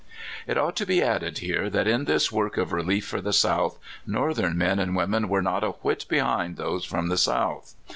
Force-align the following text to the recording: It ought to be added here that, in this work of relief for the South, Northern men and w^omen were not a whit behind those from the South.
It 0.47 0.57
ought 0.57 0.75
to 0.77 0.85
be 0.87 1.03
added 1.03 1.37
here 1.37 1.69
that, 1.69 1.85
in 1.85 2.05
this 2.05 2.31
work 2.31 2.57
of 2.57 2.73
relief 2.73 3.05
for 3.05 3.21
the 3.21 3.31
South, 3.31 3.77
Northern 4.03 4.57
men 4.57 4.79
and 4.79 4.93
w^omen 4.93 5.25
were 5.27 5.43
not 5.43 5.63
a 5.63 5.73
whit 5.83 6.07
behind 6.09 6.57
those 6.57 6.85
from 6.85 7.07
the 7.09 7.19
South. 7.19 7.75